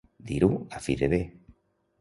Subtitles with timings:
[0.29, 0.49] Dir-ho
[0.79, 1.21] a fi de bé.